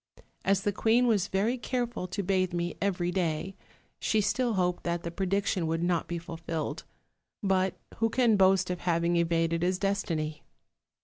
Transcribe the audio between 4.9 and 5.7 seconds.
the prediction